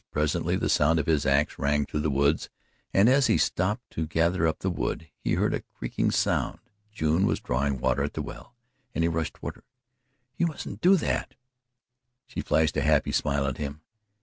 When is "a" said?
5.53-5.61, 12.77-12.81